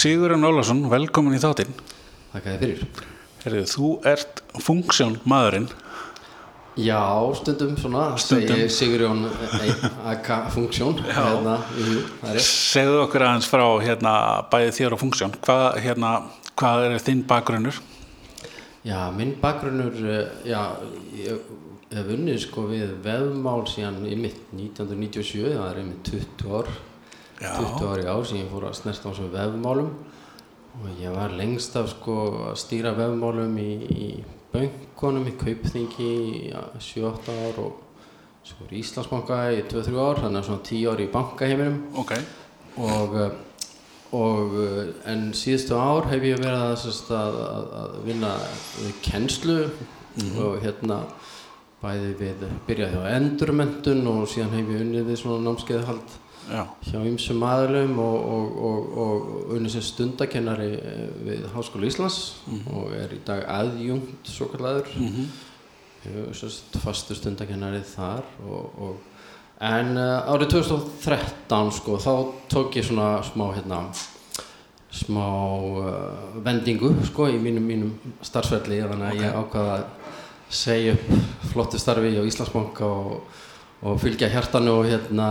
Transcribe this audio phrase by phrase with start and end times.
[0.00, 1.72] Sigurðan Ólarsson, velkomin í þáttinn.
[2.32, 3.06] Þakka þið fyrir.
[3.42, 5.66] Herðu, þú ert funksjón maðurinn.
[6.80, 7.02] Já,
[7.36, 8.56] stundum svona, Stundum.
[8.56, 9.26] segi Sigurjón
[10.08, 11.58] AK funksjón, hérna.
[12.40, 14.14] Segðu okkur aðeins frá hérna,
[14.52, 15.34] bæði þér og funksjón.
[15.44, 16.12] Hvað, hérna,
[16.56, 17.80] hvað er þinn bakgrunnur?
[18.86, 20.62] Já, minn bakgrunnur, eh, já,
[21.18, 21.42] ég
[21.92, 26.72] hef unnið sko við vefmál síðan í mitt 1997, það er einmitt 20 ár,
[27.40, 27.54] Já.
[27.56, 29.92] 20 ár í ár sem ég fór að snerta á þessum vefmálum
[30.80, 32.16] og ég var lengst af sko
[32.50, 34.08] að stýra vefmálum í, í
[34.52, 37.78] bönkunum, í kaupþingi í 7-8 ár og
[38.44, 42.14] svo er Íslandsbanka í 2-3 ár, þannig að svona 10 ár í bankaheiminum Ok.
[42.76, 43.34] og, eh,
[44.20, 47.42] og eh, en síðustu ár hef ég verið að, sérst, að,
[47.80, 48.36] að, vinna
[49.06, 49.60] kennslu
[50.44, 51.04] og hérna
[51.80, 56.18] bæði við byrjaði á endurmentun og síðan hef ég unnið við svona námskeiðhald
[56.50, 56.64] Já.
[56.88, 62.18] hjá ymsum aðlum og, og, og, og unnið sem stundakennari eh, við Háskóla Íslands
[62.72, 65.30] og er í dag aðjungt svo kallaður Mm
[66.32, 69.00] sérst fastur stundakennari þar og, og
[69.60, 72.12] en uh, árið 2013 sko þá
[72.48, 73.82] tók ég svona smá hérna
[74.90, 75.26] smá
[75.60, 79.84] uh, vendingu sko í mínum, mínum starfsverli þannig að ég ákvaða að
[80.50, 83.20] segja upp flottu starfi á Íslandsbanka og,
[83.82, 85.28] og fylgja hjartanu og hérna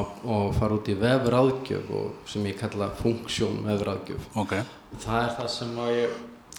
[0.00, 4.56] og, og fara út í vefráðgjöf og sem ég kalla funksjón vefráðgjöf Ok.
[5.04, 6.16] það er það sem ég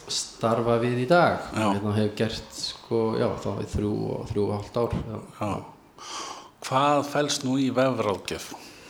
[0.08, 1.66] starfa við í dag Já.
[1.74, 5.52] hérna hef gert sko, já, þá þrjú og þrjú og hálft ár já, Já.
[6.68, 8.48] Hvað fælst nú í vefráðgjöf?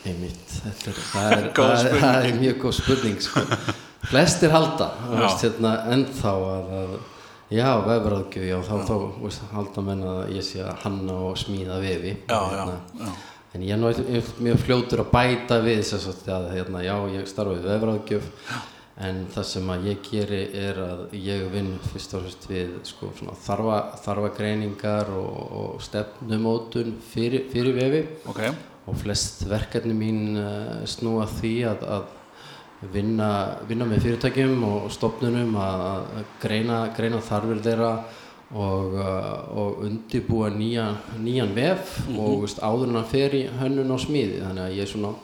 [0.08, 3.42] einmitt þetta er, það, er, það, er, það er mjög góð spurning sko.
[4.08, 6.94] flestir halda veist, hérna, ennþá að, að
[7.54, 11.82] já, vefraðgjöf, já, þá, þá veist, halda menn að ég sé að hanna og smíða
[11.84, 13.12] vefi Já, já, Hérna, já.
[13.56, 13.84] En ég
[14.20, 18.28] er mjög fljótur að bæta við þess að, hérna, já, ég starfa við vefráðgjöf
[19.08, 23.12] en það sem að ég geri er að ég vinn fyrst og fremst við sko,
[23.18, 28.02] svona, þarfa, þarfa greiningar og, og stefnumótun fyrir, fyrir vefi
[28.34, 28.42] Ok.
[28.90, 32.08] og flest verkefni mín uh, snúa því að, að
[32.94, 33.30] vinna,
[33.68, 35.86] vinna með fyrirtækjum og stofnunum að,
[36.42, 37.92] greina, greina þarfir þeirra
[38.54, 43.96] og, uh, og undibúa nýja, nýjan vef og veist, áður en að fer í hönnun
[43.96, 45.16] og smíði þannig að ég svona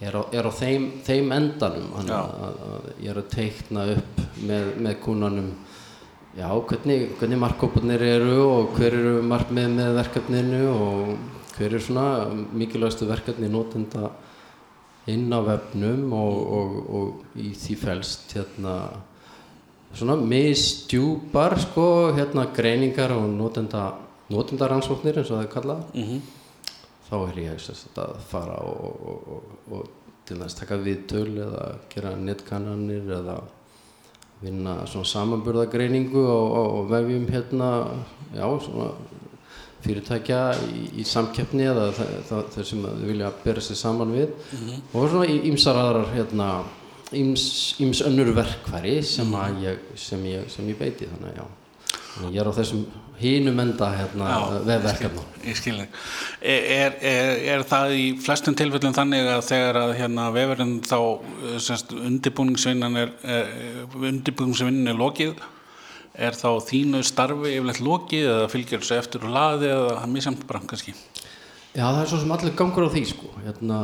[0.00, 1.88] er á, er á þeim, þeim endanum.
[1.94, 5.48] Þannig að, að, ég er að teikna upp með, með kúnanum
[6.36, 11.16] já, hvernig, hvernig markkópunir eru og hver eru markmið með verkefninu og
[11.56, 12.08] hver er svona
[12.52, 14.10] mikilvægastu verkefni notenda
[15.12, 18.78] inn á vefnum og, og, og í því felst hérna
[19.96, 21.86] svona misdjúpar sko
[22.16, 23.92] hérna greiningar og notenda
[24.26, 25.84] notendaransóknir eins og það er kallað.
[25.94, 26.24] Mm
[27.06, 31.66] þá er ég sagt, að fara og, og, og, og til þess taka viðtöl eða
[31.92, 33.36] gera netkannanir eða
[34.42, 37.70] vinna svona samanburðagreiningu á vefjum hérna.
[38.34, 38.90] Já, svona
[39.84, 40.40] fyrirtækja
[40.72, 41.90] í, í samkeppni eða
[42.54, 44.32] þeir sem vilja bera sig saman við.
[44.94, 46.48] Og svona í- ýmsar aðrar hérna
[47.14, 52.48] ýms önnur verkfæri sem, að ég, sem, ég, sem ég beiti þannig að ég er
[52.50, 52.86] á þessum
[53.20, 54.26] hínum enda hérna
[54.66, 55.98] vefverkefna Ég skil þig.
[56.42, 61.84] Er, er, er, það í flestum tilfellum þannig að þegar að hérna vefurinn þá eh,
[62.08, 63.52] undirbúningsvinnan er, er
[64.00, 65.36] undirbúningsvinnan er lokið
[66.16, 70.12] er þá þínu starfi yfirleitt lokið eða fylgjur þessu eftir og laði eða það er
[70.14, 70.96] mjög samt bara kannski?
[71.76, 73.30] Já, það er svo sem allir gangur á því sko.
[73.44, 73.78] hérna,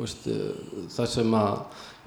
[0.00, 1.52] veist, eh, það sem að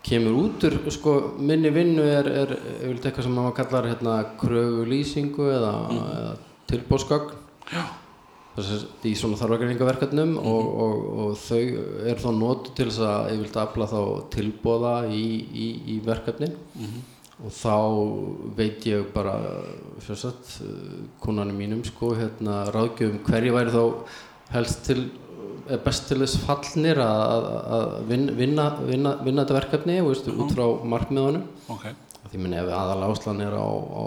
[0.05, 5.47] kemur út úr sko, minni vinnu er, er yfirleitt eitthvað sem maður kallar hérna, krögulýsingu
[5.55, 6.35] eða, eða
[6.69, 7.39] tilbóðsgögn
[8.55, 11.63] þess að í svona þarfagreiningaverkefnum og, og, og þau
[12.11, 13.99] er þá notu til þess að yfirleitt afla þá
[14.35, 16.55] tilbóða í, í, í verkefnin
[17.43, 17.73] og þá
[18.55, 19.33] veit ég bara
[20.05, 20.53] fjörsat
[21.23, 23.83] konanum mínum sko hérna ráðgjöfum hverju væri þá
[24.55, 25.01] helst til
[25.65, 27.45] er best til þess fallnir að, að,
[27.75, 31.47] að vin- vinna, vinna, vinna þetta verkefni veist, út frá markmiðunum.
[31.73, 31.87] Ok,
[32.29, 34.03] því minni ef aðal áslan er á, á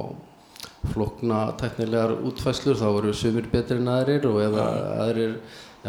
[0.93, 5.35] flokna teknilegar útfæslur þá eru sumir betri en aðrir og ef aðrir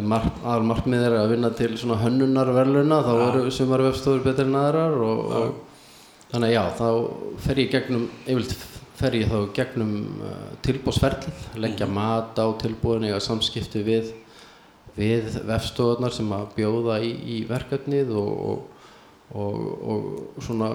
[0.09, 4.47] mark, aðal markmið er að vinna til svona hönnunar verðluna þá eru sumar vefstofur betri
[4.49, 5.68] en aðrar og, og
[6.31, 6.87] þannig já þá
[7.45, 8.65] fer ég gegnum yfirleitt
[8.99, 14.11] fer ég þá gegnum uh, tilbúðsferlið leggja mat á tilbúðin eiga samskipti við
[14.99, 18.65] við vefstofunar sem að bjóða í, í verkefnið og, og,
[19.39, 19.61] og,
[19.93, 20.69] og svona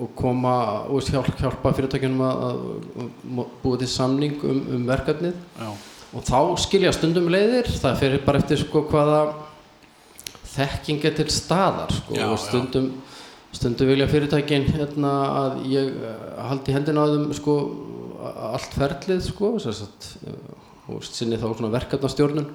[0.00, 0.54] og koma
[0.90, 2.66] og hjálp, hjálpa fyrirtækjunum að,
[3.04, 5.38] að búa til samning um, um verkefnið.
[5.60, 5.70] Já,
[6.10, 9.20] og þá skilja stundum leiðir það fyrir bara eftir sko hvaða
[10.50, 12.42] þekking er til staðar sko Já, og já.
[13.52, 15.12] Stundu vilja fyrirtækin hérna
[15.42, 17.56] að ég eh, haldi hendina á þeim sko
[18.20, 20.50] allt ferlið sko sagt, eh,
[20.90, 22.50] og sinni þá verkefnastjórnun.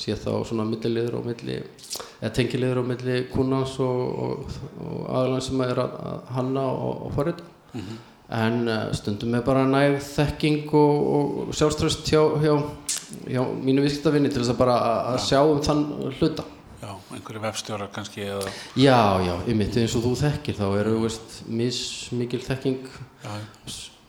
[0.00, 1.58] Sé þá svona milliliður og milli
[2.20, 7.02] eða tengiliður og milli kúnans og, og, og aðalann sem er að, að hanna og,
[7.08, 7.48] og forrita.
[8.30, 12.54] En uh, stundum er bara næg þekking og, og sjálfströst hjá, hjá,
[13.26, 14.76] hjá mínu viðskiptavinni til þess að bara
[15.10, 15.84] að, sjá um þann
[16.20, 16.46] hluta
[17.16, 21.80] einhverju vefstjórar kannski eða, já, já, ymmit eins og þú þekkir þá eru veist, mis
[22.14, 22.88] mikil þekking.
[23.24, 23.34] Já,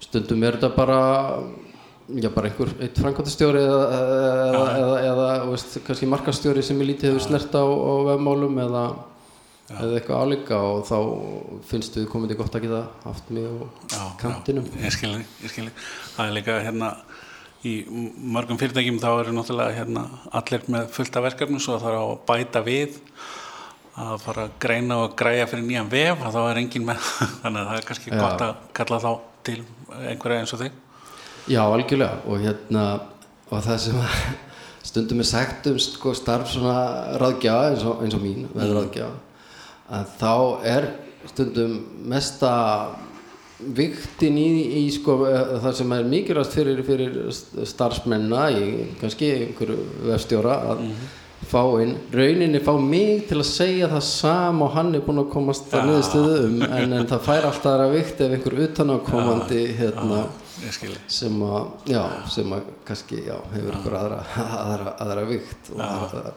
[0.01, 1.01] stundum er þetta bara
[2.19, 7.13] já, bara einhver eitt framkvæmtastjóri eða, eða, eða, eða veist, kannski markastjóri sem er lítið
[7.13, 8.83] hefur snert á, á vefmálum eða,
[9.71, 10.97] eða eitthvað álíka og þá
[11.69, 13.47] finnst við komandi gott að geta haft mig
[13.95, 15.75] á kantinum já, ég skilji, ég skilji
[16.17, 16.93] það er líka hérna
[17.67, 20.05] í mörgum fyrirtækjum þá eru náttúrulega hérna
[20.39, 22.99] allir með fullt af verkefnum svo það er að bæta við
[24.01, 27.09] að fara að greina og græja fyrir nýjan vef að þá er engin með.
[27.41, 28.19] Þannig að það er kannski Já.
[28.21, 29.11] gott að kalla þá
[29.47, 29.57] til
[29.99, 30.79] einhverja eins og þig.
[31.51, 32.21] Já, algjörlega.
[32.29, 32.85] Og hérna
[33.51, 33.99] og það sem
[34.87, 39.19] stundum er sagt um sko, starf svona ráðgjafa eins eins og mín, veður ráðgjafa
[39.91, 40.33] að þá
[40.71, 40.87] er
[41.29, 41.73] stundum
[42.09, 42.51] mesta
[43.77, 44.49] viktin í,
[44.81, 47.17] í sko, eh, það sem er mikilvægt fyrir, fyrir
[47.69, 48.69] starfsmenna í
[49.01, 49.79] kannski einhverju
[50.09, 50.85] vefstjóra að
[51.51, 55.31] fá inn, rauninni fá mig til að segja það sama og hann er búinn að
[55.33, 60.21] komast að niðurstöðu um en, en það fær alltaf aðra vikt ef einhver utanákomandi hérna
[60.61, 64.23] ég skilji sem að, já, sem að kannski, já, hefur ykkur aðra,
[64.61, 66.33] aðra, aðra vikt og aðra,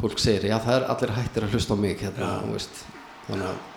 [0.00, 2.82] fólk segir, já, það er allir hættir að hlusta á mig hérna, veist,
[3.28, 3.69] þannig að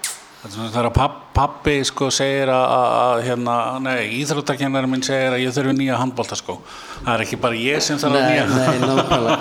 [0.44, 3.54] þegar papp, pappi sko segir að, að, að hérna,
[3.86, 6.58] nei, íþróttakennari minn segir að ég þurfi nýja handbólta sko.
[7.06, 8.46] Það er ekki bara ég sem þarf að Nei, nýja.
[8.52, 9.38] nei, nákvæmlega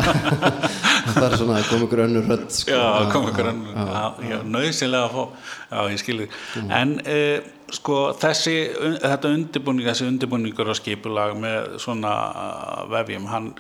[1.17, 2.71] það er svona, það kom ykkur önnur rödd sko.
[2.77, 3.75] Já, það kom ykkur önnur.
[3.83, 5.51] Já, já, nöðsynlega að fá.
[5.73, 6.29] Já, ég skilði.
[6.79, 8.57] En uh, sko þessi,
[8.87, 12.15] un, þetta undirbúning, þessi undirbúningur og skipulag með svona
[12.93, 13.53] vefjum, hann,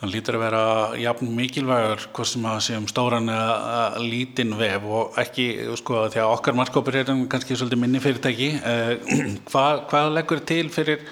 [0.00, 0.62] hann lítur að vera
[1.00, 5.46] jafn mikilvægur hvort sem að sé um stóran eða lítinn vef og ekki
[5.80, 8.50] sko því að okkar markkópur er kannski svolítið minni fyrirtæki.
[8.60, 8.92] Eh,
[9.50, 11.04] hvað, hvað leggur til fyrir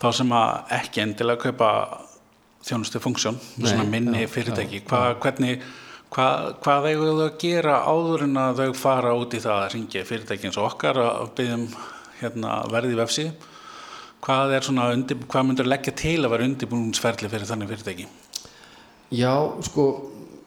[0.00, 1.70] þá sem að ekki endilega kaupa
[2.68, 4.84] þjónustu funksjón svona minni já, fyrirtæki?
[4.88, 5.70] Hvað, hvernig
[6.10, 9.68] Hvað, hvað eigum þau að gera áður en að þau fara út í það að
[9.76, 11.66] ringja fyrirtæki eins og okkar að byggjum
[12.18, 13.44] hérna, verði vefsíð?
[14.20, 14.56] Hvað
[14.92, 18.08] undir, hvað myndur leggja til að vera undirbúningsferli fyrir þannig fyrirtæki?
[19.10, 19.32] Já,
[19.66, 19.86] sko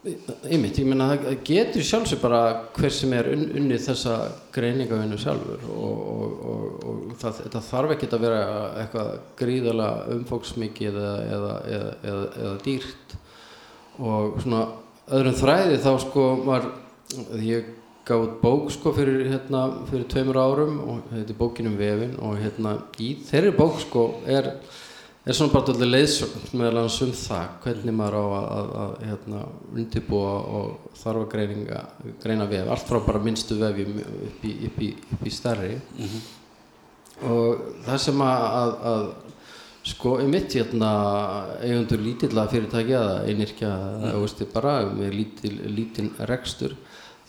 [0.04, 2.40] einmitt, ég meina það getur sjálfsög bara
[2.76, 4.16] hver sem er un, unnið þessa
[4.52, 8.40] greiningavinnu sjálfur og, og, og, og það, þetta þarf ekki að vera
[8.82, 11.54] eitthvað gríðalega umfóksmikið eða, eða,
[12.10, 13.16] eða, eða dýrt
[14.04, 14.60] og svona
[15.18, 16.68] öðrum þræði þá sko var
[17.40, 17.72] ég
[18.04, 22.18] gaf út bók sko fyrir hérna fyrir tveimur árum og þetta er bókin um vefin
[22.20, 24.50] og hérna í þeirri bók sko er
[25.24, 28.94] er svona bara allir leiðsögn meðal annars um það hvernig maður á að, að, að
[29.08, 29.42] hérna,
[29.72, 31.82] undirbúa og þarfa greininga,
[32.22, 35.78] greina vef allt frá bara minnstu vefjum upp í, upp í, upp í stærri
[37.24, 39.06] og það sem að, að,
[39.94, 40.90] sko í mitt hérna
[41.62, 43.72] eigundur lítilla fyrirtæki eða einirkja
[44.12, 44.44] mm.
[44.52, 46.76] bara með lítil, lítin rekstur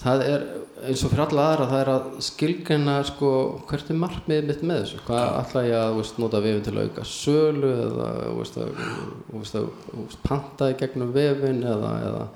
[0.05, 0.45] það er
[0.85, 3.29] eins og fyrir alla aðra það er að skilgreina sko
[3.69, 5.00] hvert er markmiðið mitt með þessu?
[5.07, 8.83] Hvað ætla ég að veist, nota vefin til að auka sölu eða veist, að,
[9.31, 12.27] veist, að, panta í gegnum vefin eða, eða,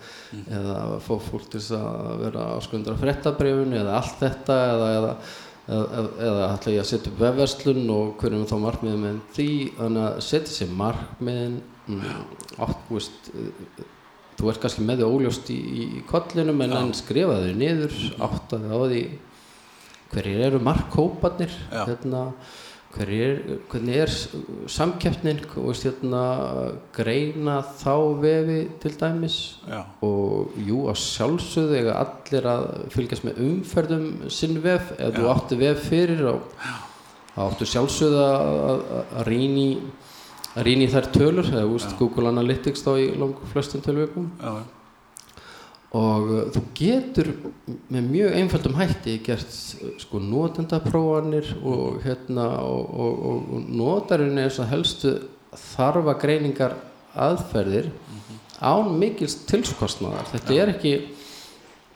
[0.61, 5.13] eða fá fólk til að vera áskundur af frettabrifun eða allt þetta eða,
[5.69, 9.49] eða ætla ég að setja upp vefverslun og hverjum þá markmiðin með því?
[9.77, 12.19] Þannig að setja sér markmiðin mm,
[12.57, 13.31] átt, þú veist
[14.39, 18.72] þú ert kannski með þau óljóst í, í, kollinum en hann skrifa þau niður áttaði
[18.72, 19.03] á því
[20.13, 21.84] hverjir eru markhópanir Já.
[21.84, 22.24] hérna,
[22.96, 24.13] hverjir, hvernig er
[24.72, 26.24] samkeppnin veist, hérna,
[26.96, 27.93] greina þá
[28.24, 29.39] vefi til dæmis?
[29.69, 35.34] Já, og jú að sjálfsögðu eiga allir að fylgjast með umferðum sinn vef ef þú
[35.36, 36.48] átti vef fyrir og
[37.39, 38.88] áttu sjálfsögðu að,
[39.27, 39.72] rýna í
[40.56, 44.53] að rýna í þær tölur eða úst, Google Analytics þá í langu flestum tölvökum já,
[46.00, 47.32] og uh, þú getur
[47.89, 49.56] með mjög einföldum hætti gert
[50.03, 55.15] sko notendaprófanir og hérna og, og, og, og notarinn er svo helstu
[55.74, 56.77] þarfa greiningar
[57.18, 57.89] aðferðir
[58.60, 60.94] án mikils tilskostnaðar þetta er ekki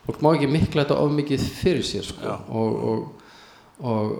[0.04, 2.24] fólk má ekki mikla þetta of mikið fyrir sér sko.
[2.24, 2.34] Já.
[2.48, 3.28] og, og,
[3.84, 4.16] og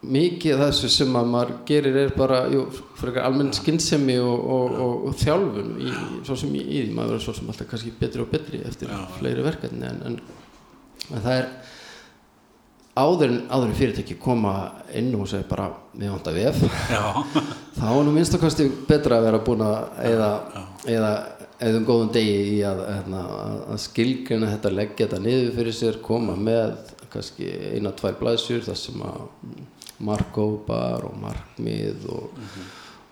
[0.00, 2.44] mikið þessu sem að maður gerir er bara
[3.24, 5.90] almenn skinnsemi og, og, og, og þjálfun í,
[6.28, 6.94] svo sem í, í því.
[6.96, 9.02] Maður verður svo sem alltaf kannski betri og betri eftir Já.
[9.18, 10.16] fleiri verkefni en, en,
[11.10, 11.50] en það er
[13.00, 14.54] áður en áður fyrirtæki koma
[14.96, 16.64] inn og segja bara við vantar vef.
[17.80, 19.76] Þá er nú minnstakosti betra að vera búin að
[20.08, 20.32] eða,
[20.88, 21.12] eða
[21.60, 23.16] eða um góðum degi í að, að,
[23.74, 28.78] að skilgrina þetta, leggja þetta niður fyrir sér, koma með kannski eina, tvær blæsjur þar
[28.78, 29.20] sem að
[30.04, 32.44] markópar og markmið og,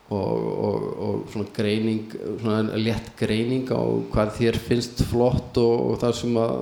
[0.09, 5.99] og, og, og svona greining, svona létt greining á hvað þér finnst flott og, og
[6.05, 6.55] þar sem að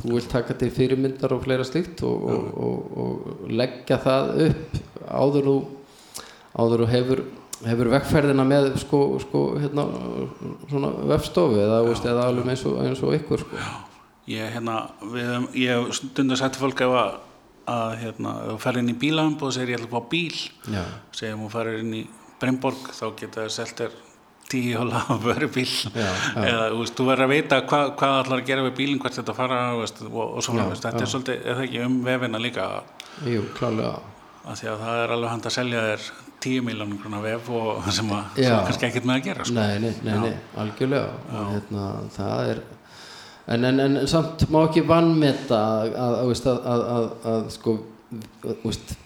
[0.00, 5.58] þú vilt taka til fyrirmyndar og fleira slikt og leggja það upp áður þú
[6.50, 7.22] áður þú hefur
[7.66, 9.86] hefur vekkferðina með sko, sko hérna
[10.70, 13.64] svona vefstofu eða, veist, eða alveg eins og, eins og ykkur sko.
[14.30, 14.76] ég hérna
[15.12, 15.32] við,
[15.66, 17.18] ég stundar sætti fólk ef að,
[17.70, 20.38] að hérna, ef þú ferir inn í bílaumb og segir ég ætla að fá bíl.
[20.74, 20.84] Já.
[21.20, 22.04] segjum þú ferir inn í
[22.40, 23.98] Brynborg þá geta það selt þér
[24.50, 26.44] tíu hóla að vera bíl Já, já.
[26.50, 29.34] eða veist, þú verður að vita hvað, hvað ætlar að gera við bílinn, hvert þetta
[29.36, 30.82] fara veist, og, og svo Já, framvegis.
[30.86, 32.70] þetta er svolítið, eða ekki um vefina líka?
[33.30, 33.98] Jú, klálega
[34.50, 36.04] því að það er alveg hægt að selja þér
[36.40, 39.56] 10 miljónum grunna vef og sem að sem kannski ekkert með að gera sko.
[39.58, 41.10] Nei, nei, nei, nei algjörlega.
[41.52, 41.82] Hérna,
[42.16, 42.62] það er
[43.46, 47.46] en, en, en samt má ekki vannmeta að, að, að, veist, að, að, að, að
[47.54, 47.78] sko
[48.64, 48.96] veist,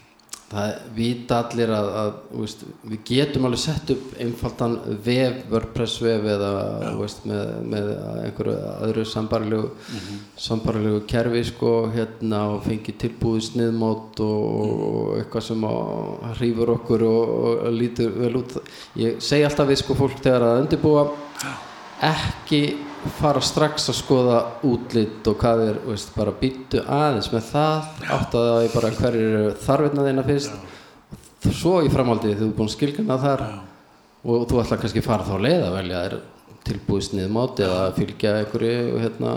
[0.55, 6.29] það vita allir að, að veist, við getum alveg sett upp einfaldan vef, WordPress vef
[6.35, 6.53] eða
[6.99, 8.57] veist, með, með einhverju
[8.89, 9.73] öðru sambarlegu
[10.47, 14.49] sambarlegu kerfi sko hérna og fengi tilbúið sniðmót og,
[14.89, 15.69] og eitthvað sem
[16.39, 18.59] hrýfur okkur og, og lítur vel út.
[19.01, 21.07] Ég segi alltaf við sko fólk þegar að undirbúa
[22.05, 22.65] ekki
[23.19, 28.37] fara strax að skoða útlit og hvað er, veist, bara býttu aðeins með það átt
[28.39, 33.19] að það er bara hverjir þarfinna þeina fyrst svo í framhaldið þú er búin skilgjana
[33.21, 33.45] þar
[34.25, 36.17] og þú ætla kannski að fara þá leið að velja þér
[36.65, 39.35] tilbúið sniðmáti eða fylgja einhverju hérna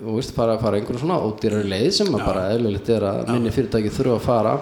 [0.00, 3.52] og veist, fara, fara einhverju svona ódýrari leið sem að bara eðlilegt er að minni
[3.52, 4.54] fyrirtæki þurfa að fara.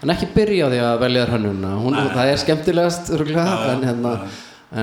[0.00, 3.84] En ekki byrja á því að velja þér hönnuna hún, það er skemmtilegast örugglega, en,
[3.90, 4.14] hérna,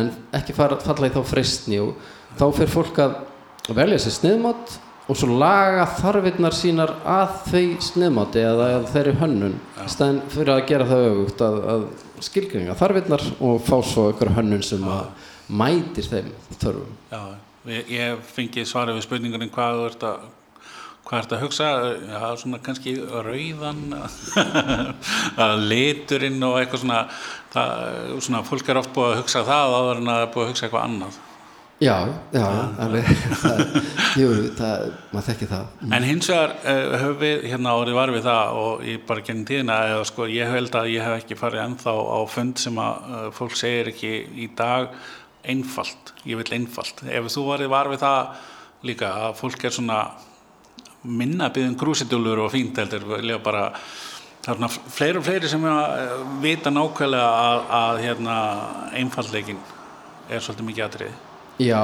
[0.01, 1.95] en ekki fara, falla í þá freistni og
[2.39, 3.15] þá fyrir fólk að
[3.75, 4.75] velja sér sniðmátt
[5.05, 9.57] og svo laga þarfinnar sínar að þau sniðmátti eða að þeirri hönnun.
[9.85, 11.83] Stæðin fyrir að gera það öfugt að, að
[12.25, 16.95] skilgringa þarfinnar og fá svo einhver hönnun sem að mætir þeim þörfum.
[17.11, 17.21] Já,
[17.69, 20.25] ég, ég fengi svarið við spurningunum hvað þú ert að
[21.05, 21.65] hvað ert að hugsa,
[22.09, 23.83] já, svona kannski rauðan
[25.45, 27.03] að liturinn og eitthvað svona
[27.53, 30.45] það, svona fólk er oft búið að hugsa það áður en að það er búið
[30.47, 31.19] að hugsa eitthvað annað
[31.84, 32.46] Já, já,
[32.79, 33.08] alveg.
[33.36, 33.62] Það,
[34.22, 35.72] Jú, það, maður þekki það.
[35.98, 39.50] En hins vegar uh, höfum við hérna árið var við það og ég bara genið
[39.50, 43.10] tíðina eða sko ég held að ég hef ekki farið ennþá á fund sem að
[43.10, 44.96] uh, fólk segir ekki í dag
[45.44, 47.03] einfalt, ég vil einfalt.
[47.12, 48.48] Ef þú varið var við það
[48.88, 50.00] líka að fólk er svona
[51.03, 53.67] minna byggðin grúsidúlur og fínt heldur vilja bara
[54.46, 58.41] það svona fleiri og fleiri sem uh, vita nákvæmlega að, að hérna,
[58.96, 59.63] einfallleikin
[60.32, 61.25] er svolítið mikið atriði
[61.62, 61.79] Já,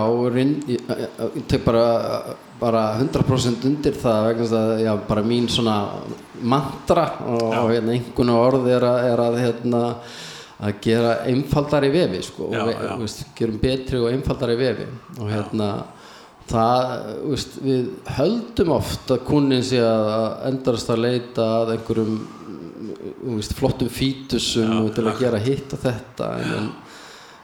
[0.68, 0.82] ég,
[1.48, 1.86] tek bara,
[2.60, 5.78] bara 100% undir það vegna að já, bara mín svona
[6.42, 9.82] mantra og, og hérna, einhvern orð er að, er að hérna,
[10.62, 12.92] að gera einfaldari vefi sko, Já, og já.
[13.00, 14.90] Veist, gerum betri og einfaldari vefi.
[15.18, 15.72] Og hérna
[16.51, 16.92] það,
[17.32, 22.20] veist, við höldum oft að kunnin sé að endast að leita að einhverjum
[23.38, 26.72] veist, flottum fítusum til að gera hitt og þetta en,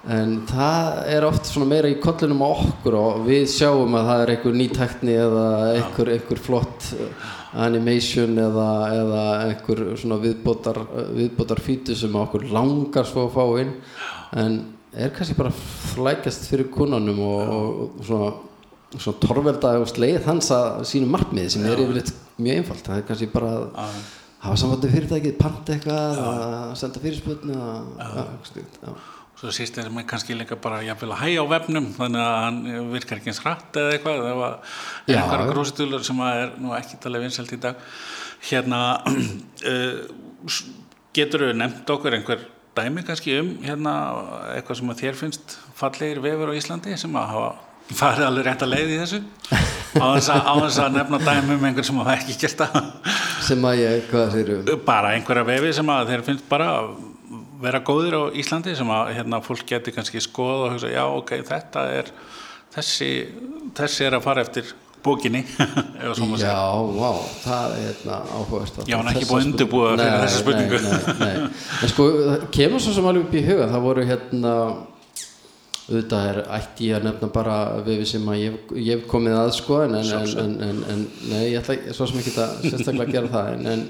[0.08, 4.22] en það er oft svona meira í kollinum á okkur og við sjáum að það
[4.24, 7.28] er einhver nýtækni eða einhver, einhver flott eh,
[7.66, 10.80] animation eða, eða einhver svona viðbótar,
[11.18, 13.74] viðbótar fítu sem okkur langar svo að fá inn.
[14.38, 14.60] En
[14.94, 18.32] er kannski bara flækast fyrir kunnanum og, og svona,
[18.96, 22.88] svona torvelda og sleið hans að sínu markmiði sem er yfirleitt mjög einfalt.
[22.88, 24.00] Það er kannski bara að
[24.46, 27.88] hafa samvættu fyrirtækið, panta eitthvað að senda fyrirspötni að,
[28.86, 28.98] já,
[29.38, 32.88] Svo síst er maður kannski líka bara jafnvel að hæja á vefnum þannig að hann
[32.90, 35.20] virkar ekki eins hratt eða eitthvað að er Já.
[35.20, 37.84] einhverja grósitúlur sem að er nú ekki talið vinsælt í dag.
[38.50, 40.56] Hérna uh,
[41.14, 43.94] getur þau nefnt okkur einhver dæmi kannski um hérna
[44.56, 47.52] eitthvað sem að þér finnst fallegir vefur á Íslandi sem að hafa
[47.98, 49.20] farið alveg rétt að leið í þessu?
[49.98, 52.90] Á þess að, á þess að nefna dæmi um einhver sem hafa ekki gert það.
[53.48, 56.68] Sem að ég, hvað þeir bara einhverja vefi sem að þeir finnst bara
[57.62, 61.38] vera góðir á Íslandi sem að hérna, fólk geti kannski skoða og hugsa já ok,
[61.48, 62.12] þetta er
[62.76, 63.12] þessi,
[63.78, 64.76] þessi er að fara eftir
[65.08, 65.44] bókinni.
[66.42, 66.58] Já,
[66.98, 67.12] vá,
[67.44, 70.80] það er hérna áhugast Já, hann er ekki búið að undirbúa fyrir þessa spurningu.
[70.84, 72.08] Nei, nei, nei En sko,
[72.58, 74.54] kemur svo sem alveg upp í huga það voru hérna
[75.88, 79.52] auðvitað er ætti ég að nefna bara vefi sem að ég, ég hef komið að
[79.56, 83.14] sko en, en, en, en, en, en nei, ég ætla svo sem ekki að sérstaklega
[83.14, 83.86] gera það en,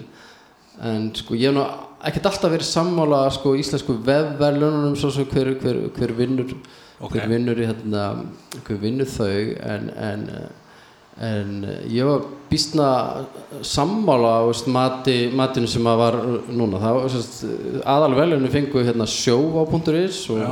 [0.82, 1.66] en, sko ég hef nú
[2.08, 6.54] ekkert alltaf verið sammála sko íslensku vefverlunum svo sem hver, hver, hver vinnur
[6.98, 7.14] Ok.
[7.14, 8.04] hver vinnur í hérna
[8.66, 9.54] hver vinnur þau.
[9.62, 10.24] En, en
[11.18, 12.88] en ég var býstna
[13.66, 16.18] sammála á mati, matinu sem að var
[16.54, 16.78] núna.
[16.78, 17.40] Það var sérst,
[17.86, 19.64] aðal veljunum fengu hérna sjó á
[19.98, 20.44] .is og,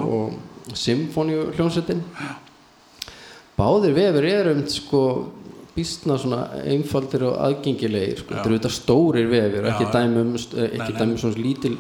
[0.66, 2.02] og symfóníu hljónsettin
[3.56, 5.02] báðir vefur eru um sko
[5.76, 8.34] býstna svona einfaldir og aðgengilegir sko.
[8.34, 11.00] þetta eru þetta stórir vefur ekki Já, dæmi um, st- ekki Nei, nei.
[11.02, 11.78] dæmi um svona lítil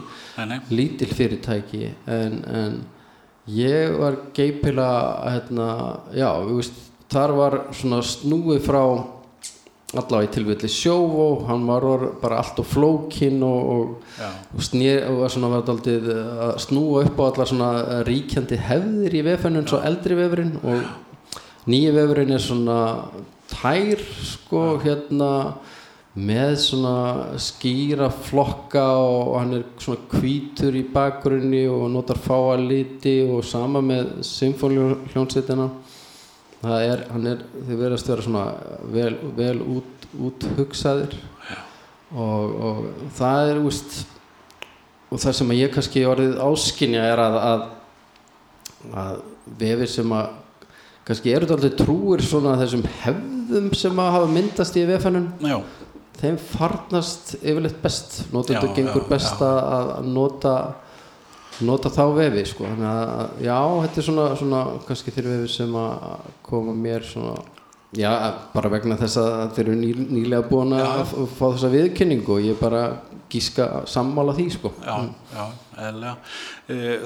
[0.75, 2.77] lítil fyrirtæki en, en
[3.47, 4.89] ég var geipila
[5.29, 5.67] hérna,
[6.17, 6.73] já, veist
[7.13, 8.81] þar var svona snúið frá
[9.95, 11.85] allavega í tilvilli sjóvó hann var
[12.19, 13.69] bara allt og flókin og,
[14.17, 17.69] og, snýr, og var svona var daldið að snúa upp á allar svona
[18.09, 20.83] ríkjandi hefðir í vefennun svo eldri vefurinn og
[21.71, 22.79] nýji vefurinn er svona
[23.51, 25.31] tær sko hérna
[26.15, 26.97] með svona
[27.43, 33.81] skýra flokka og hann er svona hvítur í bakgrunni og notar fáa liti og sama
[33.83, 35.67] með symfónljónsettina
[36.61, 38.45] það er, hann er, þið verðast vera svona
[38.95, 41.17] vel, vel út, út hugsaðir
[42.15, 42.81] og, og
[43.17, 43.99] það er úst
[45.11, 47.67] og það sem að ég kannski orðið áskinja er að, að,
[49.03, 49.21] að
[49.59, 50.41] vefir sem að
[51.05, 55.59] kannski eru þetta aldrei trúir svona þessum hefðum sem að hafa myndast í vefennun já,
[56.21, 60.55] þeim farnast yfirleitt best notendur Já, gengur já, best að, að nota
[61.63, 62.65] nota þá vefi sko.
[62.67, 67.37] Þannig að já, þetta er svona, svona kannski þeir vefi sem að koma mér svona
[67.95, 68.11] já,
[68.53, 71.21] bara vegna þess að þeir eru ný, nýlega búin að Já.
[71.37, 72.81] fá þessa viðkynningu og ég bara
[73.31, 74.73] gíska sammála því sko.
[74.83, 74.97] Já,
[75.31, 75.45] já,
[75.87, 76.15] eðlega.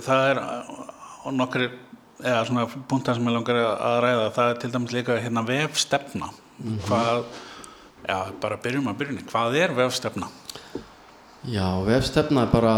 [0.07, 1.69] Það er uh, nokkri,
[2.23, 6.31] eða svona punktar sem ég langar að ræða, það er til dæmis líka hérna vefstefna.
[6.87, 7.23] Hvað,
[8.03, 9.27] já, bara byrjum að byrjunni.
[9.29, 10.27] Hvað er vefstefna?
[11.47, 12.75] Já, vefstefna er bara,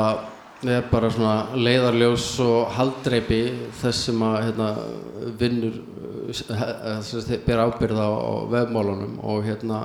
[0.61, 3.41] er bara svona leiðarljós og haldreipi
[3.81, 4.69] þess sem að hérna,
[5.39, 5.81] vinnur
[6.31, 9.81] uh, ber ábyrð á, á vefmálunum og hérna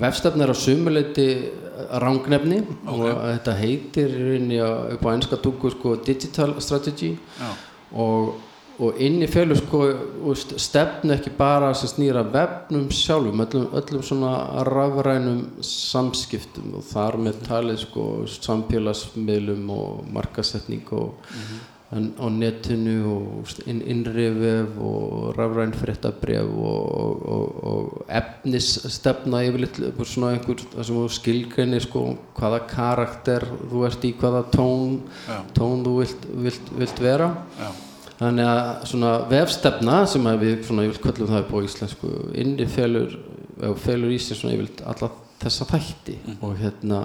[0.00, 1.28] vefstefna er á sumuleiti
[2.02, 7.52] rangnefni og þetta heitir í rauninni upp á einska tungu sko digital strategy Já,
[7.92, 8.34] og,
[8.82, 9.82] og inn í félug sko
[10.58, 14.32] stefnu ekki bara sem snýra vefnum sjálfum, öllum, öllum svona
[14.66, 16.72] rafrænum samskiptum.
[16.80, 21.20] Og þar með talið sko samfélagsmiðlum og markasetning og
[21.94, 29.80] en, á netinu og inn, innri vef og rafræn fréttabref og, og, og, efnisstefna yfirleitt
[30.02, 32.06] svona einhver skilgreinir sko
[32.38, 37.30] hvaða karakter þú ert í hvaða tón já, tón þú vilt, vilt, vilt vera.
[37.60, 37.70] Já,
[38.18, 42.10] þannig að svona vefstefna sem við svona yfirleitt kvöllum það upp á íslensku
[42.44, 43.16] inni felur,
[43.82, 45.10] felur í sig svona yfirleitt alla
[45.44, 46.18] þessa þætti.
[46.40, 47.00] Og hérna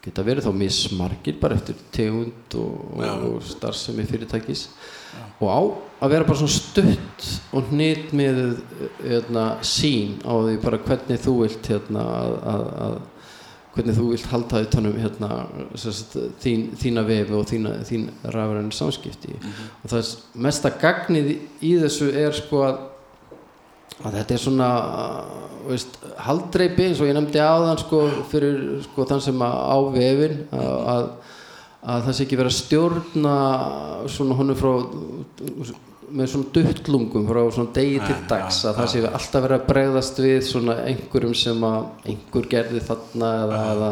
[0.00, 3.12] geta verið þá mismargir bara eftir tegund og, Já.
[3.28, 4.68] og starfsemi fyrirtækis.
[5.40, 5.60] Og á
[6.04, 7.26] að vera bara svona stutt
[7.56, 8.40] og hnýtt með
[9.02, 12.98] hérna, sín á því bara hvernig þú vilt hérna, að, að, að
[13.74, 15.30] hvernig þú vilt halda utanum hérna,
[15.78, 19.36] sagt, þín, þína vefi og þína, þín rafræðinu samskipti.
[19.82, 22.80] Og það er mesta gagnið í, þessu er sko að,
[24.00, 24.70] að þetta er svona
[25.68, 28.02] veist, haldreipi eins og ég nefndi áðan sko,
[28.32, 31.06] fyrir sko, þann sem á vefin að, að,
[31.94, 33.36] að það sé ekki vera stjórna
[34.10, 34.72] svona honum frá
[36.16, 40.20] með svona duttlungum frá svona degi til dags að það sé alltaf vera að bregðast
[40.24, 43.90] við svona einhverjum sem að einhver gerði þarna eða, eða,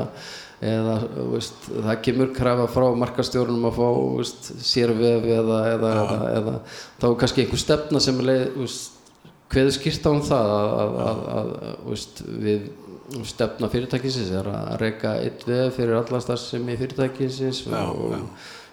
[0.72, 0.96] eða
[1.34, 6.56] veist, það kemur krafa frá markastjórnum að fá veist, sérvef eða, eða, eða, eða
[6.98, 9.16] þá er kannski einhver stefna sem leið, veist,
[9.52, 11.56] hveðu skýrt á um það að, að, að,
[11.94, 12.68] að við
[13.24, 18.24] stefna fyrirtækisins er að reyka eitt vef fyrir alla starfsemi fyrirtækisins Já, og, já.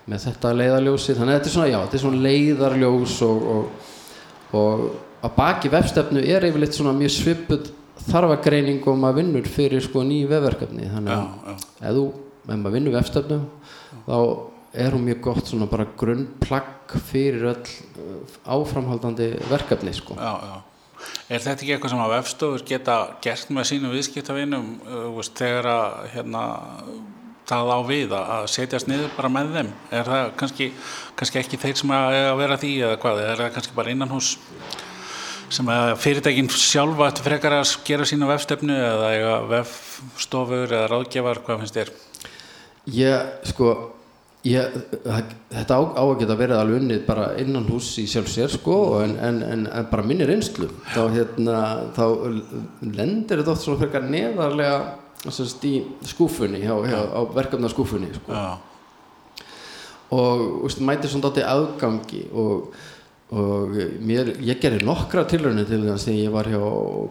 [0.10, 1.16] Með þetta leiðarljósi.
[1.18, 3.90] Þannig að þetta er svona, já, þetta er svona leiðarljós og, og,
[4.60, 4.86] og
[5.26, 7.72] að baki vefstefnu er yfirleitt svona mjög svipuð
[8.06, 10.90] þarfagreining og maður vinnur fyrir sko ný vefverkefni.
[10.92, 12.06] Þannig að ef þú,
[12.46, 13.40] ef maður vinnur vefstefnu
[14.06, 14.20] þá
[14.76, 20.18] er hún mjög gott svona bara grunnplagg fyrir öll uh, áframhaldandi verkefni sko.
[20.20, 20.58] Já, já.
[21.30, 24.68] Er þetta ekki eitthvað sem að vefstofur geta gert með sínum viðskiptavinum?
[24.86, 26.44] Uh, þegar að hérna,
[27.50, 29.72] það á við að setjast niður bara með þeim?
[29.94, 30.70] Er það kannski,
[31.20, 33.22] kannski ekki þeir sem að, að vera því eða hvað?
[33.26, 34.32] Er það kannski bara innan hús
[35.56, 41.78] sem að fyrirtækin sjálfa frekar að gera sína vefstefnu eða vefstofur eða ráðgjafar, hvað finnst
[41.78, 41.94] þér?
[42.96, 43.70] Ég, sko,
[44.46, 44.76] Ég,
[45.50, 48.76] þetta á, á að geta verið alveg unnið bara innan hús í sjálf sér sko
[49.02, 51.62] en, en, en bara minni reynslu þá, hérna,
[51.96, 52.06] þá
[52.86, 54.76] lendir þetta oft svona frekar neðarlega
[55.34, 58.42] sérst, í skúfunni hjá, hjá, á verkefna skúfunni sko.
[60.16, 62.76] Og úst, mæti svona dátti aðgangi og,
[63.34, 66.62] og mér, ég gerði nokkra tilraunir til þess þegar ég var hjá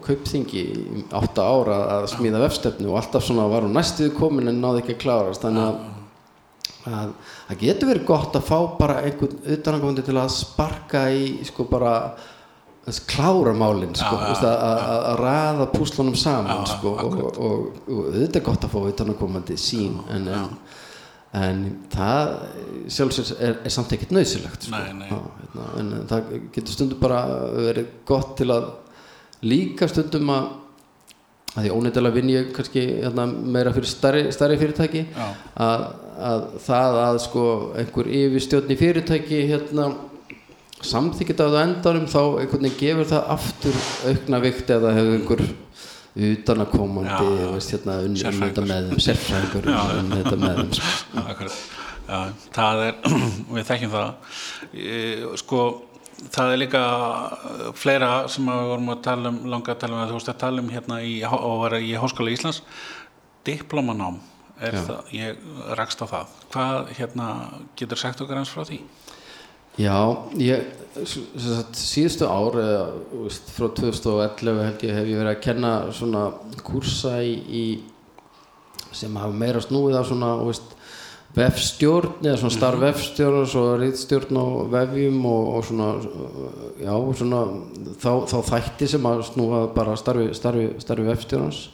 [0.05, 4.63] Kaupþingi í átta ára að smíða vefstefnu og alltaf svona var hún næstuð komin en
[4.63, 5.43] náði ekki að klárast.
[5.43, 5.83] Þannig að
[6.85, 7.13] að
[7.47, 11.93] það getur verið gott að fá bara einhvern utanangóndi til að sparka í sko bara
[12.85, 18.45] þess klára málin sko, að, raða púslunum saman sko, og, og, og, og auðvitað er
[18.45, 20.51] gott að fá utanangóndi sín en, en,
[21.41, 22.35] en það
[22.93, 24.83] sjálfsveits er, er samt ekkert nöðsilegt sko.
[24.85, 27.23] Hérna, en það getur stundum bara
[27.55, 28.69] verið gott til að
[29.45, 30.53] líka stundum að
[31.55, 35.85] að því óneittalega vinn ég kannski hérna, meira fyrir starri, starri fyrirtæki að,
[36.19, 37.45] að það að sko
[37.79, 39.85] einhver yfirstjórn í fyrirtæki hérna
[40.89, 43.79] samþykit á það endanum þá einhvern veginn gefur það aftur
[44.11, 45.45] aukna vikt eða hefur einhver
[46.15, 48.45] utanakomandi hérna, um Sérfræðingur.
[48.45, 50.77] þetta með þeim sérfræðingur um þetta með þeim.
[51.15, 51.83] Já.
[52.05, 52.19] Já,
[52.53, 52.97] það er,
[53.55, 54.37] við þekkjum það.
[54.77, 54.97] E,
[55.41, 55.61] sko,
[56.35, 56.83] það er líka
[57.77, 60.31] fleira sem að við vorum að tala um, langa að tala um að þú veist
[60.35, 61.15] að tala um hérna í,
[61.89, 62.61] í Háskóla Íslands,
[63.47, 64.19] diplomanám,
[64.61, 64.77] er
[65.15, 65.41] ég
[65.79, 66.37] rakst á það.
[66.53, 67.31] Hvað, hérna,
[67.79, 68.83] getur sagt okkar eins frá því?
[69.75, 69.97] Já,
[70.39, 70.63] ég
[71.03, 72.83] sagt, síðustu ár eða,
[73.25, 76.23] veist, frá 2011 held ég hef ég verið að kenna svona
[76.63, 77.65] kursa í, í
[78.95, 80.71] sem hafa meira snúið á svona veist,
[81.35, 84.45] vefstjórn eða svona starf vefstjórn og svo rítstjórn á
[84.77, 85.89] vefjum og, og svona
[86.79, 87.41] já, svona
[87.99, 91.65] þá, þá þætti sem að snúa bara starfi, starfi, starfi vefstjórnans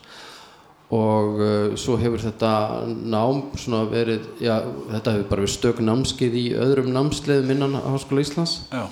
[0.92, 2.54] og uh, svo hefur þetta
[2.88, 4.58] nám svona verið, já,
[4.92, 8.58] þetta hefur bara verið stök námskeið í öðrum námsleiðum innan Háskóla Íslands.
[8.74, 8.84] Já,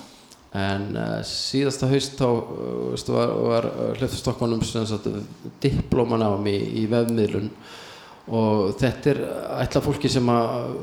[0.56, 4.64] en uh, síðasta haust þá uh, var, var hlöftustokkanum
[5.60, 7.52] diplómanám í, í vefmiðlun.
[8.30, 9.20] Og þetta er
[9.64, 10.74] ætla fólki sem að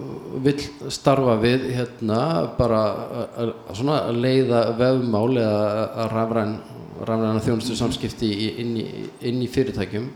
[0.44, 0.58] vill
[0.92, 2.22] starfa við hérna
[2.58, 6.58] bara að, að, svona að leiða vefmál eða að rafræn
[6.98, 8.88] rafræna þjónustu samskipti í, inn, í,
[9.30, 10.10] inn í fyrirtækjum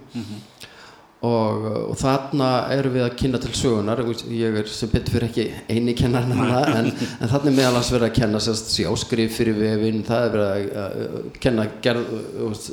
[1.21, 3.99] og, og þarna erum við að kynna til sögunar
[4.33, 7.91] ég er sem betur fyrir ekki eini kennarinn hana en, en þarna er meðal hans
[7.93, 12.09] verið að kenna sérst sjáskrif fyrir vefinn það er verið að, kenna gerð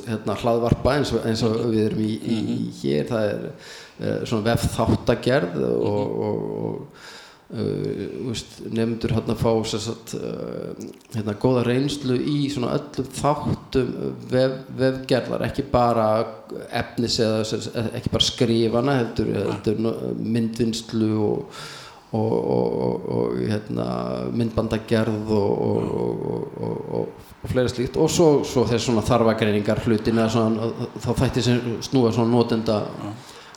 [0.07, 3.07] hérna, hlaðvarpa eins og, eins og við erum í, í, í hér.
[3.09, 7.07] Það er uh, svona vef þáttagerð og, og, og
[7.49, 8.29] Uh,
[8.69, 10.69] nefndur hérna fá sagt, uh,
[11.15, 13.89] hérna, góða reynslu í svona öllum þáttum
[14.29, 16.05] vef, vefgerðar, ekki bara
[16.77, 19.81] efnis eða sem- ekki bara skrifana heldur, heldur
[20.21, 21.57] myndvinnslu og,
[22.13, 23.89] og, og, og, og hérna,
[24.29, 27.97] myndbandagerð og, og, og, og, og, og fleira slíkt.
[27.97, 32.83] Og svo, svo þess svona þarfagreiningar hlutin þá þætti sem snúa svona notenda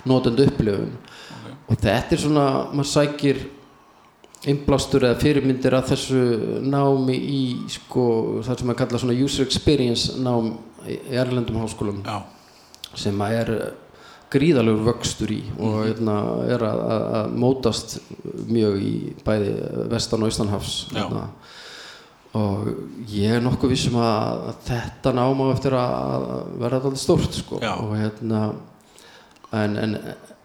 [0.08, 0.94] notenda upplifun
[1.68, 3.48] og þetta er svona, maður sækir
[4.50, 6.22] innblástur eða fyrirmyndir að þessu
[6.66, 8.04] námi í sko,
[8.42, 10.56] það sem að kalla svona user experience nám
[10.88, 12.02] í erlendum háskólum.
[12.06, 12.22] Já,
[12.98, 13.52] sem að er
[14.32, 16.16] gríðalegur vöxtur í og hérna,
[16.48, 17.96] er að, að, að mótast
[18.48, 18.94] mjög í
[19.26, 19.52] bæði
[19.92, 21.26] vestan og austanhafs hérna.
[22.40, 22.70] og
[23.12, 26.28] ég er nokkuð vissum að, að þetta nám á eftir að
[26.62, 27.60] verða alltaf stórt sko.
[27.60, 28.44] Og hérna
[29.52, 29.96] en, en,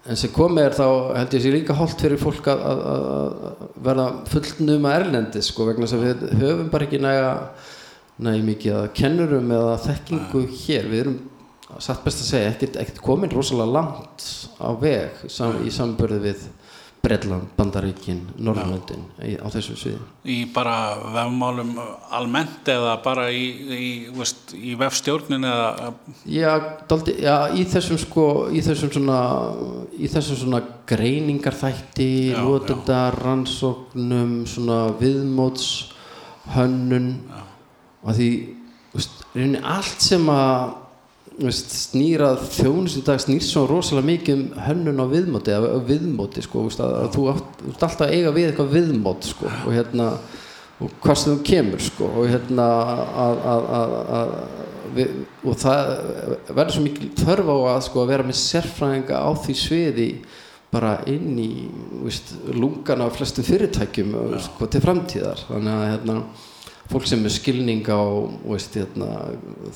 [0.07, 0.85] en sem komið er þá
[1.17, 3.07] held ég sé líka holdt fyrir fólk að, að, að
[3.47, 7.31] að verða fullnuma erlendi sko, vegna að við höfum bara ekki næga
[8.23, 10.87] nægi mikið að kennurum eða þekkingu hér.
[10.89, 11.17] Við erum
[11.83, 16.47] satt best að segja ekkert, ekkert komin rosalega langt á veg sam, í samburði við
[17.07, 19.05] Bredland, Bandaríkin, Norrlöndin
[19.39, 19.99] á þessu sviði?
[20.27, 21.69] Í bara vefmálum
[22.17, 25.93] almennt eða bara í, í, veist, í vefstjórnin eða?
[26.27, 26.51] Já,
[26.89, 29.19] daldi, já, í þessum sko, í þessum svona,
[29.95, 35.69] í þessum svona greiningarþætti, notenda, rannsóknum, svona viðmóts,
[36.57, 37.13] hönnun.
[38.03, 38.29] Og því,
[38.97, 39.23] veist,
[39.63, 40.75] allt sem að,
[41.37, 46.65] snýrað þjónust í dag snýr svo rosalega mikið um hönnun á viðmóti, eða viðmóti, sko,
[46.71, 50.07] að, að þú ert alltaf að eiga við eitthvað viðmót, sko, og hérna,
[50.77, 52.65] og hvað sem þú kemur sko og hérna
[53.23, 54.33] að, að, að, að
[54.97, 55.87] við, og það
[56.51, 60.09] verður svo mikil þörf á að sko að vera með sérfræðinga á því sviði
[60.73, 61.49] bara inn í
[62.03, 65.41] víst, lungana af flestum fyrirtækjum sko, til framtíðar.
[65.47, 66.17] Þannig að hérna,
[66.91, 68.01] fólk sem er skilning á
[68.47, 69.09] víst, hérna,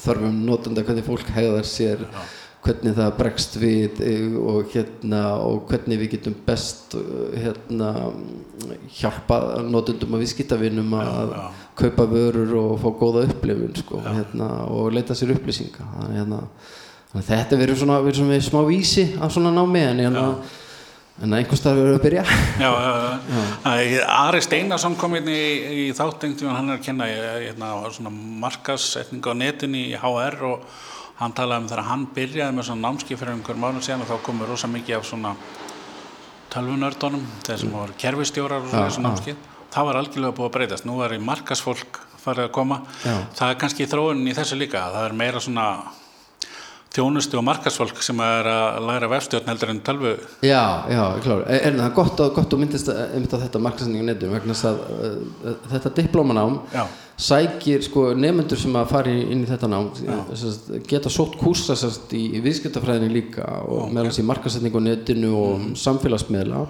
[0.03, 2.05] þörfum notenda hvernig fólk hegðar sér
[2.61, 7.89] hvernig það bregst við eh, og hérna og hvernig við getum best eh, hérna
[8.99, 11.41] hjálpa notundum og viðskiptavinnum að já.
[11.81, 15.87] kaupa vörur og fá góða upplifun sko, hérna, og leita sér upplýsinga.
[15.97, 16.43] Þannig hérna
[17.11, 20.27] þannig að þetta verður svona, verður svona smá vísi af svona námi en hérna
[21.21, 22.23] en einhvers staðar verður að byrja.
[22.61, 22.93] Já, já,
[23.67, 24.05] já.
[24.15, 25.51] Ari Steinarsson kom hérna í,
[25.83, 28.13] í þáttengt hann er að kenna hérna, svona
[28.45, 30.65] markasetning á netinu í HR og
[31.21, 34.25] hann talaði um þegar hann byrjaði með svona námski fyrir einhverjum árum síðan og þá
[34.25, 35.35] komur rosa mikið af svona
[36.51, 39.35] tölvunördunum þeir sem voru kerfistjórar og svona námski
[39.71, 43.15] það var algjörlega búið að breytast, nú er í markasfólk farið að koma, Já.
[43.37, 45.67] það er kannski þróunin í þessu líka, það er meira svona
[46.91, 50.11] þjónustu og markasfólk sem er að læra vefstjórn heldur en tölvu.
[50.43, 51.45] Já, já, klár.
[51.47, 54.57] En það er gott að, gott að myndist að, myndist að þetta markasendingu netum vegna
[54.67, 56.83] að uh, þetta diplómanám Já.
[57.29, 59.87] sækir sko nefnendur sem að fara inn í þetta nám
[60.35, 65.67] sest, geta sótt kúrsa sest, í, í viðskiptafræðinni líka og meðal þessi markasendingu netinu og
[65.79, 66.65] samfélagsmiðla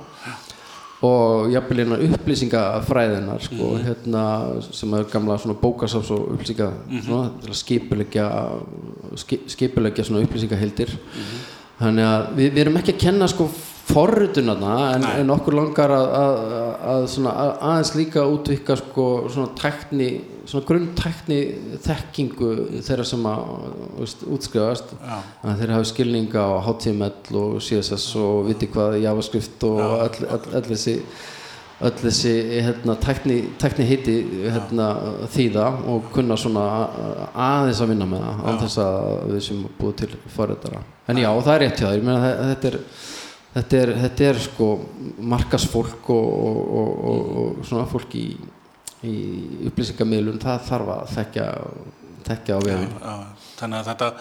[1.01, 4.23] og jafnvel innan upplýsingafræðinar sko, hérna,
[4.71, 6.67] sem er gamla svona bókasafs og upplýsinga
[7.07, 8.27] svona, til að skipulegja
[9.15, 10.93] ski- skipuleggja svona upplýsingaheildir
[11.81, 13.49] þannig að við, við erum ekki að kenna sko
[13.91, 16.37] forritunarna en, en okkur langar að, að,
[16.91, 20.11] að, aðeins líka útvika sko svona tækni
[20.51, 21.39] svona grunntækni
[21.83, 22.51] þekkingu
[22.83, 23.51] þeirra sem að
[24.35, 24.95] útskrifast.
[25.43, 30.41] Að þeir hafi skilninga á HTML og CSS og viti hvað JavaScript og öll, öll,
[30.59, 30.97] öll þessi
[31.81, 32.33] öll þessi
[32.67, 34.89] hérna, tækni, tækni heiti hérna,
[35.33, 36.65] þýða og kunna svona
[37.31, 41.29] aðeins að vinna með það án þess að við sem búið til forrættara en já,
[41.31, 42.05] það er rétt hjá þér.
[42.51, 42.79] Þetta er
[43.51, 44.65] Þetta er, þetta er sko
[45.27, 48.27] markasfólk og, og, og, og, og svona fólk í,
[49.03, 49.15] í
[49.67, 51.47] upplýsingamiðlun, það þarf að þekkja,
[52.29, 52.93] þekkja á vefinn.
[52.95, 53.15] Já,
[53.61, 54.11] þannig að þetta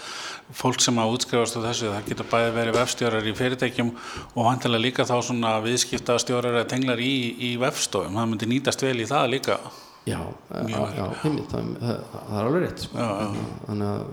[0.60, 3.92] fólk sem að útskrifast á þessu, það getur bæði verið vefstjórar í fyrirtækjum
[4.30, 7.14] og vantilega líka þá svona viðskiptastjórar eða tenglar í,
[7.50, 9.60] í vefstofum, það myndi nýtast vel í það líka
[10.08, 12.96] Já, já, já heimilt, það, það, er alveg rétt sko.
[12.96, 13.48] Já, já.
[13.66, 14.04] þannig að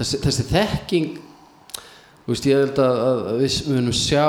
[0.00, 1.12] þessi, þessi þekking
[2.24, 4.24] þú veist, ég held að, að við munum sjá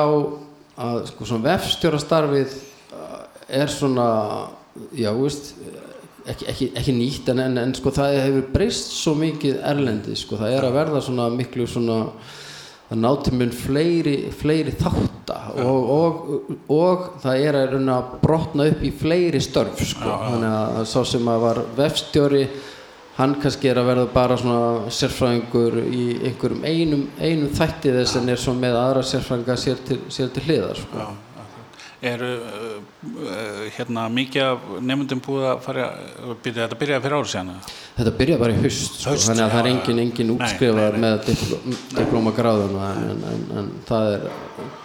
[0.81, 2.53] að sko svona vefstjórastarfið
[2.93, 3.17] uh,
[3.61, 4.07] er svona
[4.93, 5.51] já, þú veist
[6.29, 10.39] ekki, ekki, ekki nýtt en, en, en sko það hefur breyst svo mikið erlendi sko,
[10.41, 11.99] það er að verða svona miklu svona
[12.91, 18.83] það nátti mun fleiri, fleiri þátta og, og, og það er að, að brotna upp
[18.83, 20.19] í fleiri störf sko.
[20.27, 22.45] þannig að sá sem að var vefstjóri
[23.15, 28.31] hann kannski er að verða bara svona sérfræðingur í einhverjum einum, einum þætti þess en
[28.33, 31.09] er svo með aðra sérfræðinga sér til, sér til hliðar sko.
[32.01, 32.77] Eru uh,
[33.21, 35.83] uh, hérna mikið af nefndum búið að fara
[36.41, 37.73] byrja, þetta byrjaði fyrir ári síðan eða?
[37.97, 40.87] Þetta byrja bara í haust, sko, Haust, þannig að það er engin, engin nei.
[41.03, 41.59] með dipló,
[41.99, 44.25] diplómagráðuna en, en, en, en það, er,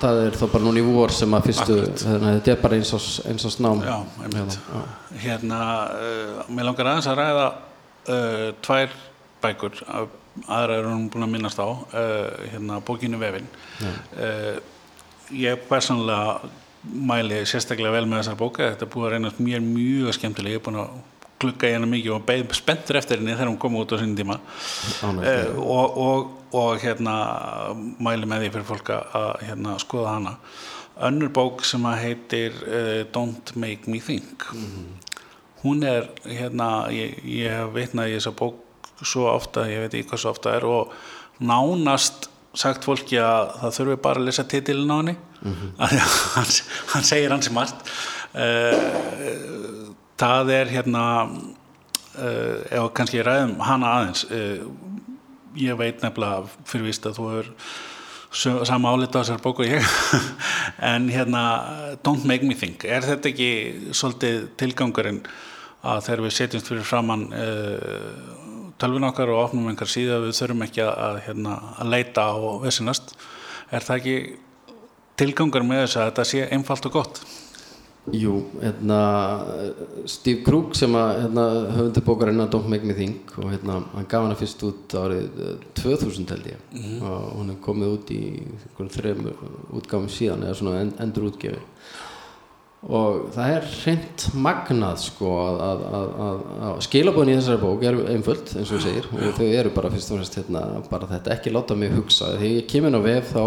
[0.03, 3.09] það er þá bara núna í vor sem að fyrstu, þetta er bara eins og,
[3.33, 3.81] eins og snám.
[3.87, 3.97] Já,
[4.37, 4.85] já.
[5.25, 5.63] Hérna,
[5.97, 9.01] uh, mér langar aðeins að ræða uh, tvær
[9.47, 9.81] bækur,
[10.45, 13.49] aðra er hún búin að minnast á, uh, hérna, bókinu Vefin.
[15.33, 16.53] Ég persónulega
[16.87, 20.61] mæli sérstaklega vel með þessar bóka, þetta er búið að reynast mér mjög skemmtilega, ég
[20.61, 20.97] er búin að
[21.45, 24.39] í henni mikið og beð spenntur eftir henni þegar hún kom út á sinni tíma.
[25.05, 27.17] Uh, og, og, og hérna
[28.01, 30.37] mæli með því fyrir fólk að hérna, skoða hana.
[31.07, 34.47] Önnur bók sem að heitir uh, Don't Make Me Think.
[35.61, 38.63] Hún er hérna ég, ég hef vitnað í þessa bók
[39.05, 40.97] svo ofta, ég veit ekki hvað svo ofta er og
[41.45, 45.17] nánast sagt fólki að það þurfi bara að lesa titilin á henni.
[45.43, 46.53] Mm hann,
[46.93, 47.91] hann segir hans margt.
[48.37, 54.25] Uh, það er hérna uh, ef kannski ræðum hana aðeins.
[54.31, 54.67] Uh,
[55.57, 57.29] ég veit nefnilega fyrir víst að þú
[58.33, 59.85] sö- sama álita á þessar bóku ég.
[60.93, 65.23] En hérna Don't Make Me Think er þetta ekki svolítið tilgangurinn
[65.87, 67.29] að þegar við setjumst fyrir framann
[68.81, 73.17] tölvun okkar og opnum einhver síða við þurfum ekki að, hérna, að leita og vissinast.
[73.73, 74.17] Er það ekki
[75.17, 77.21] tilgangur með þess að þetta sé einfalt og gott?
[78.15, 78.99] Jú, hérna
[80.07, 84.23] Steve Krug sem að hérna, höfundi bókarinnar Don't Make Me Think og hérna, hann gaf
[84.23, 86.61] hana fyrst út árið eh, 2000 held ég.
[87.01, 88.21] Og hún er komið út í
[88.79, 89.33] þrejum
[89.81, 91.65] útgáfum síðan eða svona end, endur útgefi
[92.87, 95.57] og það er hreint magnað sko að,
[95.99, 99.09] að, að, skilabóðin í þessari bók er einföld eins og þú segir.
[99.17, 102.37] Og þau eru bara fyrst og fremst hérna, bara þetta ekki láta mig hugsa.
[102.37, 103.43] Þegar ég kemur inn á vef þá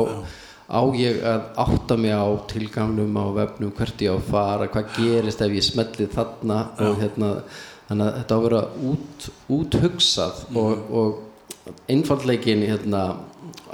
[0.69, 4.91] á ég að átta mig á tilgangnum á vefnum hvert ég á að fara hvað
[4.99, 7.31] gerist ef ég smelli þarna og hérna
[7.87, 13.07] þannig að þetta á að vera út, úthugsað og, og einfaldleikin hérna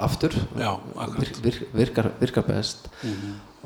[0.00, 0.38] aftur.
[0.60, 0.76] Já,
[1.18, 2.88] vir, vir, virkar, virkar best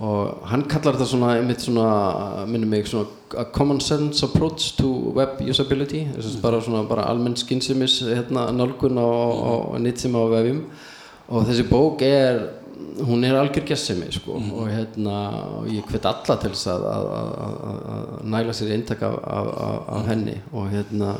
[0.00, 3.06] og hann kallar þetta svona einmitt svona, minnum mig svona
[3.38, 6.06] a common sense approach to web usability.
[6.16, 10.62] Þess að bara svona bara almenn skinsimis hérna nálgun á, á, á nýttsima á vefjum.
[11.30, 12.40] Og þessi bók er
[13.06, 14.40] hún er algjör gessimi sko.
[14.56, 15.18] Og hérna
[15.70, 17.52] ég hvet alla til þess að, að, að,
[17.92, 20.38] að- næla sér eintak af, af, af henni.
[20.56, 21.12] Og hérna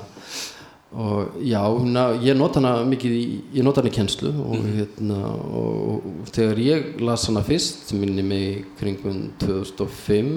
[0.92, 3.24] og já, húnna, ég nota hana mikið í,
[3.54, 8.24] ég nota hana í kennslu og hérna og, og þegar ég las hana fyrst minni
[8.26, 10.32] mig kringum 2005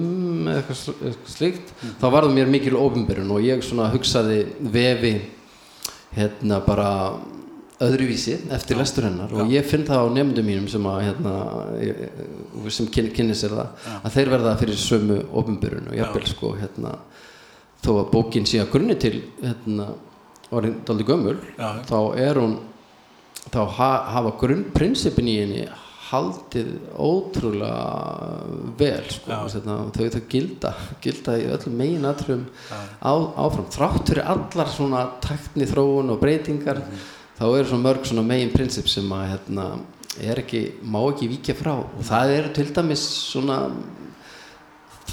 [0.46, 4.44] eða eitthvað eitthvað slíkt þá var það mér mikil ofinberun og ég svona hugsaði
[4.76, 5.14] vefi
[6.14, 6.88] hérna bara
[7.82, 9.32] öðruvísi eftir lestur hennar.
[9.34, 11.32] Og ég finn það á nefndum mínum sem að hérna,
[11.82, 16.26] ég- ég- sem kyn, kynni sér það að þeir verða fyrir sömu ofinberun og jafnvel
[16.30, 16.94] sko hérna
[17.82, 19.88] þó að bókin sé að grunni til hérna,
[20.58, 21.70] orðin daldi gömul Já.
[21.88, 22.58] þá er hún
[23.52, 25.64] þá ha, hafa grunnprinsipin í henni
[26.04, 33.68] haldið ótrúlega vel sko, hérna, þau, þau gilda gilda í öllum megin aðtrum á, áfram,
[33.72, 36.82] þrátt fyrir allar svona taktni þróun og breytingar
[37.38, 39.66] þá eru svona mörg svona megin prinsip sem að hérna,
[40.22, 41.74] er ekki, má ekki víkja frá.
[41.82, 43.58] Og það eru til dæmis svona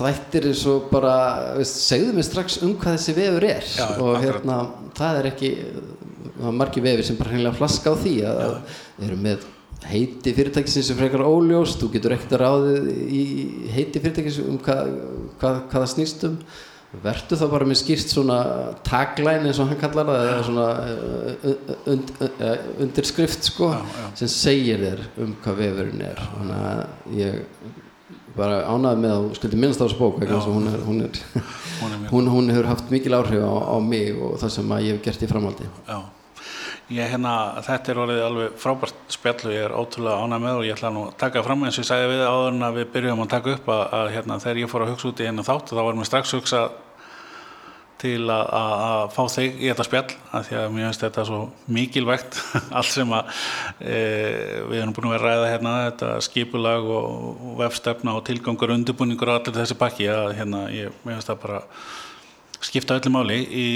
[0.07, 1.15] þættir eins og bara
[1.57, 3.71] veist, segðu mér strax um hvað þessi vefur er.
[3.77, 4.59] Já, og hérna
[4.97, 5.51] það er ekki
[6.41, 9.47] það er margir vefir sem bara hreinlega flaska á því að að eru með
[9.91, 13.23] heiti fyrirtækisins sem frekar óljós þú getur ekkert að ráðið í
[13.73, 14.91] heiti fyrirtækisins um hvað,
[15.41, 16.35] hvað, hvað það snýst um.
[17.01, 18.37] Verður þá bara með skýrt svona
[18.83, 20.65] tagline eins og hann kallar það eða svona
[21.47, 21.61] uh,
[21.93, 24.07] und, uh, undirskrift sko Já, já.
[24.19, 26.19] sem segir þér um hvað vefurinn er.
[26.33, 27.39] Þannig að ég
[28.37, 31.21] bara ánæði með að þú skildi minnast á þessu bók að hún, er, hún, er,
[31.81, 34.97] Hún hún, hún hefur haft mikil áhrif á, á mig og það sem að ég
[34.97, 35.69] hef gert í framhaldi.
[35.87, 35.97] Já,
[36.97, 37.33] ég hérna,
[37.65, 40.93] þetta er orðið alveg frábært spjall og ég er ótrúlega ánægð með og ég ætla
[40.93, 43.33] nú að taka fram eins og ég sagði við áður en að við byrjum að
[43.33, 45.81] taka upp að, að hérna, þegar ég fór að hugsa út í henni þátt þá
[45.81, 46.61] var mér strax hugsa
[48.01, 51.39] til að, fá þig í þetta spjall að því að mér finnst þetta svo
[51.77, 52.37] mikilvægt
[52.77, 53.41] allt sem að
[53.79, 53.97] e,
[54.71, 59.39] við erum búin að vera ræða hérna þetta skipulag og, vefstefna og tilgangur undirbúningur og
[59.39, 61.61] allir þessi pakki að hérna, ég, mér finnst það bara
[62.61, 63.67] skipta öllu máli í,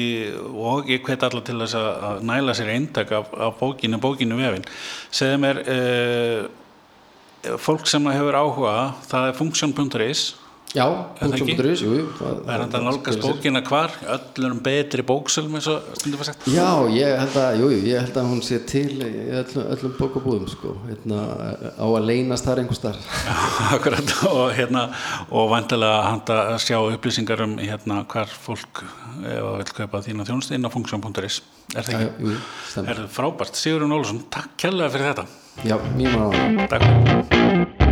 [0.54, 4.66] og ég hvet alla til þess að, næla sér eintak af, af bókinu, bókinu vefin
[5.10, 8.76] segðu mér uh, fólk sem hefur áhuga
[9.10, 10.26] það er function.is
[10.76, 10.86] Já,
[11.16, 13.94] það punktum.is, það- það er hann að það nálgast bókina hvar?
[14.16, 16.48] Öllum betri bóksölum eins og stundum að sagt?
[16.52, 20.74] Já, ég held að, jú, ég held að hún sé til öllum, öllum bókabúðum sko,
[20.90, 21.22] hérna,
[21.80, 23.00] á að leynast þar einhvers þar
[23.78, 24.84] Akkurat og hérna
[25.32, 28.84] og vantilega handa að sjá upplýsingar um hérna hvar fólk
[29.24, 31.40] ef að vil kaupa þína þjónustu inn á function.is
[31.76, 32.36] er það ekki?
[32.84, 33.56] Er það frábært?
[33.64, 35.28] Sigurinn Ólusson, takk kærlega fyrir þetta.
[35.64, 37.85] Já, mjög maður Takk